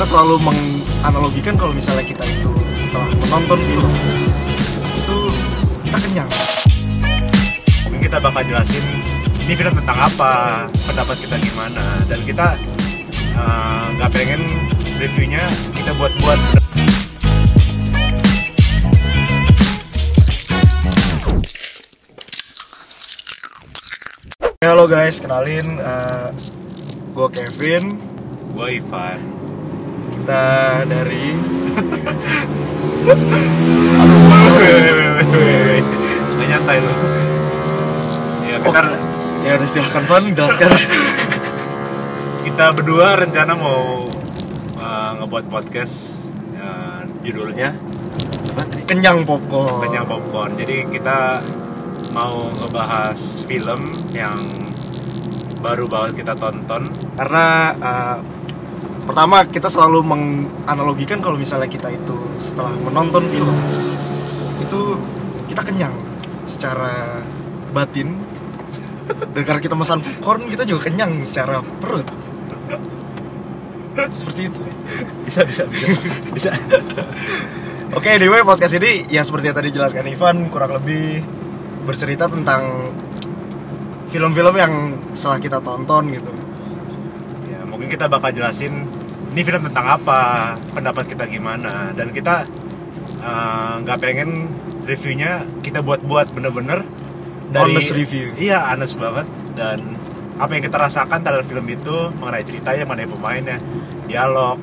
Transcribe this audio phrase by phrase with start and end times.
[0.00, 3.92] kita selalu menganalogikan kalau misalnya kita itu setelah menonton film
[4.96, 5.16] itu
[5.84, 6.30] kita kenyang.
[7.84, 8.80] Mungkin kita bakal jelasin
[9.44, 10.32] ini film tentang apa
[10.88, 12.56] pendapat kita gimana dan kita
[13.12, 14.40] eh, nggak pengen
[14.96, 15.44] reviewnya
[15.76, 16.40] kita buat-buat.
[24.64, 25.76] Halo guys kenalin
[27.12, 28.00] gue Kevin.
[28.56, 29.39] Gue Ivan
[30.20, 31.32] kita dari
[36.36, 36.92] nggak nyantai lu
[38.44, 38.68] ya Oh.
[38.68, 38.80] kita
[39.40, 40.70] ya udah silahkan Van jelaskan
[42.44, 44.04] kita berdua rencana mau
[44.76, 47.72] eh, ngebuat podcast eh, judulnya
[48.52, 50.52] apa kenyang popcorn Kenyang popcorn.
[50.60, 51.40] Jadi kita
[52.12, 53.16] mau ngebahas
[53.46, 54.68] film yang
[55.62, 56.90] baru banget kita tonton.
[57.14, 57.46] karena
[57.78, 58.18] uh,
[59.04, 63.56] pertama kita selalu menganalogikan kalau misalnya kita itu setelah menonton film
[64.60, 64.96] itu
[65.50, 65.94] kita kenyang
[66.46, 67.22] secara
[67.74, 68.14] batin.
[69.10, 72.06] Dan karena kita pesan popcorn kita juga kenyang secara perut.
[74.14, 74.62] Seperti itu.
[75.26, 75.90] Bisa bisa bisa.
[76.30, 76.50] Bisa.
[77.98, 81.26] oke anyway podcast ini ya seperti yang tadi jelaskan Ivan kurang lebih
[81.82, 82.94] bercerita tentang
[84.14, 84.72] film-film yang
[85.10, 86.30] setelah kita tonton gitu
[87.80, 88.84] mungkin kita bakal jelasin
[89.30, 90.20] ini film tentang apa,
[90.70, 92.44] pendapat kita gimana dan kita
[93.16, 96.84] eh, nggak pengen reviewnya kita buat-buat bener-bener
[97.48, 99.96] dari honest review Iya, honest banget dan
[100.36, 103.56] apa yang kita rasakan terhadap film itu mengenai ceritanya, mengenai pemainnya,
[104.04, 104.56] dialog,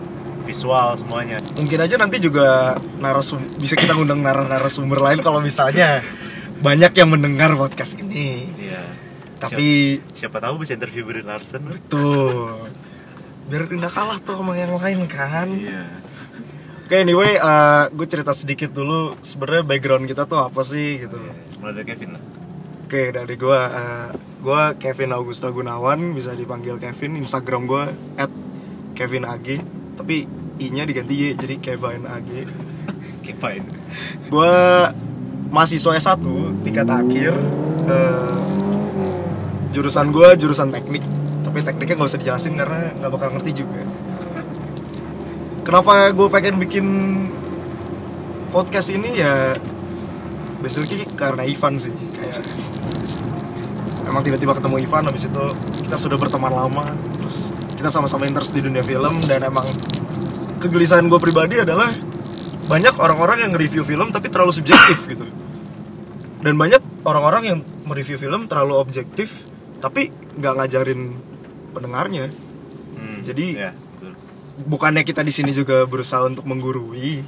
[0.44, 1.38] visual semuanya.
[1.54, 6.00] mungkin aja nanti juga narasum bisa kita ngundang nar- narasumber lain kalau misalnya
[6.58, 8.84] banyak yang mendengar podcast ini Iya.
[9.38, 11.68] tapi Siapa tahu bisa interview Brie Larson.
[11.86, 12.66] tuh
[13.48, 15.84] biar nggak kalah tuh sama yang lain kan Iya.
[16.84, 17.40] oke anyway
[17.90, 21.16] gue cerita sedikit dulu sebenarnya background kita tuh apa sih gitu
[21.58, 22.24] Mulai dari Kevin lah.
[22.84, 23.60] oke dari gue
[24.38, 27.84] gue Kevin Augusta Gunawan bisa dipanggil Kevin Instagram gue
[28.16, 28.32] at
[28.94, 29.48] Kevin AG
[29.96, 30.28] tapi
[30.58, 32.30] i nya diganti Y jadi Kevin AG
[33.26, 33.64] Kevin.
[34.28, 34.54] gue
[35.48, 36.20] mahasiswa S1
[36.62, 37.32] tingkat akhir
[37.86, 38.36] eh,
[39.70, 41.04] jurusan gue jurusan teknik
[41.48, 43.82] tapi tekniknya nggak usah dijelasin karena nggak bakal ngerti juga.
[45.64, 46.86] Kenapa gue pengen bikin
[48.52, 49.56] podcast ini ya
[50.60, 51.96] basically karena Ivan sih.
[52.20, 52.44] Kayak
[54.04, 55.44] emang tiba-tiba ketemu Ivan habis itu
[55.88, 59.68] kita sudah berteman lama terus kita sama-sama interest di dunia film dan emang
[60.60, 61.96] kegelisahan gue pribadi adalah
[62.68, 65.24] banyak orang-orang yang nge-review film tapi terlalu subjektif gitu.
[66.44, 69.32] Dan banyak orang-orang yang mereview film terlalu objektif
[69.80, 71.16] tapi nggak ngajarin
[71.78, 72.34] pendengarnya
[72.90, 74.18] Hmm, Jadi- ya, betul.
[74.66, 77.22] bukannya kita di sini juga berusaha untuk menggurui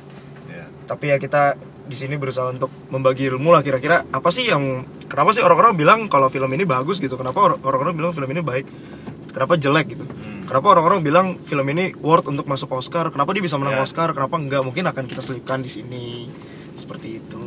[0.46, 0.66] Ya.
[0.86, 1.54] tapi ya kita
[1.86, 6.00] di sini berusaha untuk membagi ilmu lah kira-kira apa sih yang kenapa sih orang-orang bilang
[6.06, 8.66] kalau film ini bagus gitu kenapa or- orang-orang bilang film ini baik
[9.30, 10.46] kenapa jelek gitu Hmm.
[10.46, 13.84] kenapa orang-orang bilang film ini worth untuk masuk Oscar kenapa dia bisa menang Ya.
[13.84, 16.30] Oscar kenapa enggak mungkin akan kita selipkan di sini
[16.74, 17.46] seperti itu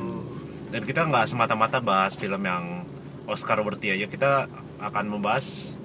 [0.69, 2.89] Dan kita nggak semata-mata bahas film yang
[3.23, 4.09] Oscar worthy aja.
[4.09, 4.49] Kita
[4.81, 5.77] akan membahas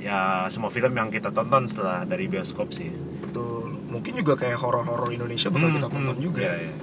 [0.00, 2.88] ya semua film yang kita tonton setelah dari bioskop sih.
[3.20, 6.74] betul mungkin juga kayak horor-horor Indonesia bakal Hmm, kita tonton hmm, juga Iya, iya.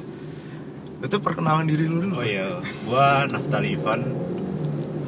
[0.98, 4.02] itu perkenalan diri lu dulu Oh iya, gua Naftali Ivan.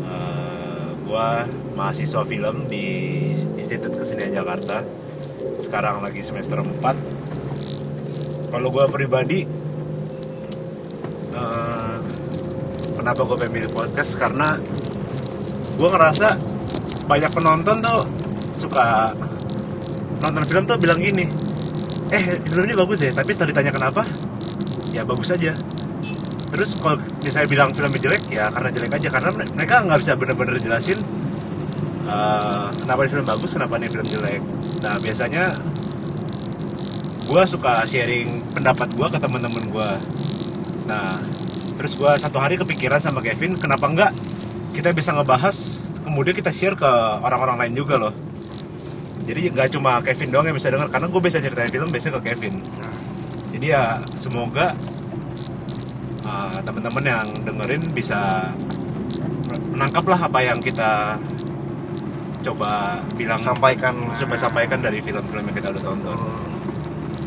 [0.03, 2.85] Eh, gua mahasiswa film di
[3.55, 4.81] Institut Kesenian Jakarta.
[5.57, 6.93] Sekarang lagi semester 4.
[8.49, 9.45] Kalau gua pribadi
[11.31, 11.97] eh,
[12.93, 14.57] kenapa gue pengen bikin podcast karena
[15.75, 16.27] gua ngerasa
[17.09, 18.05] banyak penonton tuh
[18.53, 19.17] suka
[20.21, 21.25] nonton film tuh bilang gini
[22.13, 24.05] eh film ini bagus ya tapi setelah ditanya kenapa
[24.93, 25.57] ya bagus aja.
[26.49, 30.13] Terus kalau misalnya bilang filmnya jelek ya karena jelek aja karena mere- mereka nggak bisa
[30.17, 30.97] bener-bener jelasin
[32.09, 34.41] eh, kenapa ini film bagus kenapa ini film jelek.
[34.81, 35.61] Nah biasanya
[37.29, 39.89] gue suka sharing pendapat gue ke teman-teman gue
[40.89, 41.21] nah
[41.77, 44.11] terus gue satu hari kepikiran sama Kevin kenapa enggak
[44.73, 45.77] kita bisa ngebahas
[46.09, 46.91] kemudian kita share ke
[47.21, 48.13] orang-orang lain juga loh.
[49.29, 52.33] Jadi nggak cuma Kevin doang yang bisa denger karena gue bisa ceritain film biasanya ke
[52.33, 52.65] Kevin.
[53.53, 54.73] Jadi ya semoga
[56.25, 58.49] uh, teman-teman yang dengerin bisa
[59.69, 61.21] menangkap lah apa yang kita
[62.41, 64.09] coba bilang sampaikan.
[64.09, 66.17] coba sampaikan dari film-film yang kita udah tonton.
[66.17, 66.41] Oh,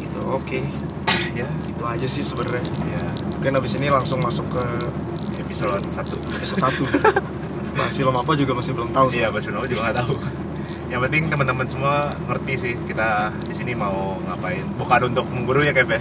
[0.02, 0.61] gitu oke.
[1.32, 1.49] Ya.
[1.64, 2.61] Itu aja sih sebenarnya.
[2.93, 4.64] Ya mungkin abis ini langsung masuk ke
[5.40, 6.19] episode satu.
[6.34, 7.32] Episode 1
[7.72, 9.20] bahas film apa juga masih belum tahu sih.
[9.20, 10.14] Iya bahasa Sunda juga nggak tahu.
[10.92, 11.94] Yang penting teman-teman semua
[12.28, 14.64] ngerti sih kita di sini mau ngapain.
[14.76, 16.00] Bukan untuk menggurui ya Kev ya?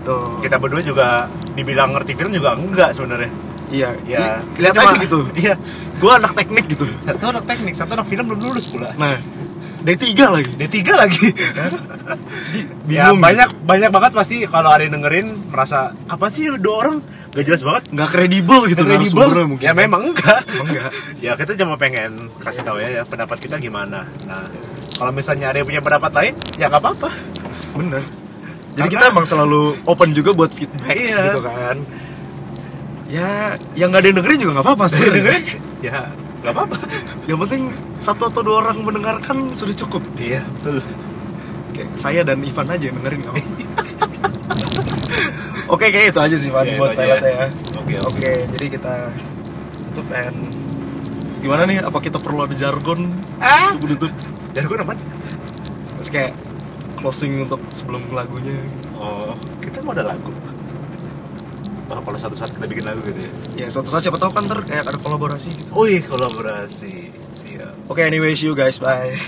[0.00, 0.40] Tuh.
[0.40, 3.28] kita berdua juga dibilang ngerti film juga enggak sebenarnya.
[3.70, 5.18] Iya, ya lihat cuma- aja gitu.
[5.44, 5.54] iya.
[6.00, 6.88] Gua anak teknik gitu.
[7.04, 8.96] satu anak teknik satu anak film belum lulus pula.
[8.96, 9.20] Nah,
[9.80, 10.50] D3 lagi.
[10.56, 11.26] D3 lagi
[12.44, 13.20] Jadi ya bingung.
[13.20, 13.64] banyak gitu.
[13.64, 16.96] banyak banget pasti kalau ada yang dengerin merasa apa sih dua orang
[17.30, 19.28] gak jelas banget nggak kredibel gitu Kredibel.
[19.46, 19.62] mungkin.
[19.62, 20.90] ya memang enggak enggak.
[21.24, 24.50] ya kita cuma pengen kasih tahu ya, ya pendapat kita gimana nah
[24.94, 27.08] kalau misalnya ada yang punya pendapat lain ya nggak apa-apa
[27.70, 28.02] Bener.
[28.70, 31.22] Jadi Karena- kita emang selalu open juga buat feedback Iya.
[31.24, 31.76] gitu kan.
[33.06, 33.30] Ya,
[33.74, 35.14] yang nggak ada yang dengerin juga nggak apa-apa sebenarnya.
[35.16, 35.44] dengerin
[35.80, 35.98] ya
[36.40, 36.76] nggak apa-apa
[37.24, 37.62] Yang penting
[37.96, 40.00] satu atau dua orang mendengarkan sudah cukup.
[40.16, 40.80] iya betul
[41.70, 43.40] Kayak saya dan Ivan aja yang dengerin apa-apa.
[45.70, 47.46] Oke, kayak itu aja sih Van Iya, buat aja pilotnya ya.
[47.70, 48.92] oke oke Oke, jadi kita
[49.86, 50.38] tutup and
[51.40, 51.78] gimana nih?
[51.80, 54.10] Apa kita perlu ada jargon ah untuk menutup?
[54.50, 55.02] jadi gue namanya
[55.96, 56.32] Terus kayak
[56.96, 58.54] closing untuk sebelum lagunya.
[58.94, 60.30] oh kita mau ada lagu
[61.90, 64.46] Oh, kalau satu saat kita bikin lagu gitu ya Ya suatu saat siapa tahu kan
[64.46, 65.70] ntar kayak ada kolaborasi gitu.
[65.74, 68.78] Wih, kolaborasi siap Oke, anyway, see you guys.
[68.78, 69.18] Bye.